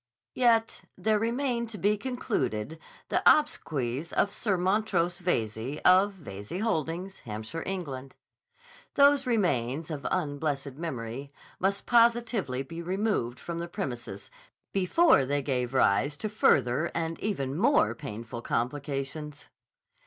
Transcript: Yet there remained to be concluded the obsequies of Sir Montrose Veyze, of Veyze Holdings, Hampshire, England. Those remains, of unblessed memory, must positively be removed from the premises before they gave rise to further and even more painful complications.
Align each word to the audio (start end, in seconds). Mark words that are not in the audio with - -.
Yet 0.33 0.81
there 0.97 1.19
remained 1.19 1.69
to 1.69 1.77
be 1.77 1.95
concluded 1.95 2.79
the 3.09 3.21
obsequies 3.31 4.11
of 4.11 4.31
Sir 4.31 4.57
Montrose 4.57 5.19
Veyze, 5.19 5.79
of 5.85 6.13
Veyze 6.13 6.59
Holdings, 6.59 7.19
Hampshire, 7.19 7.61
England. 7.67 8.15
Those 8.95 9.27
remains, 9.27 9.91
of 9.91 10.07
unblessed 10.09 10.73
memory, 10.73 11.29
must 11.59 11.85
positively 11.85 12.63
be 12.63 12.81
removed 12.81 13.39
from 13.39 13.59
the 13.59 13.67
premises 13.67 14.31
before 14.73 15.23
they 15.23 15.43
gave 15.43 15.71
rise 15.71 16.17
to 16.17 16.29
further 16.29 16.89
and 16.95 17.19
even 17.19 17.55
more 17.55 17.93
painful 17.93 18.41
complications. 18.41 19.49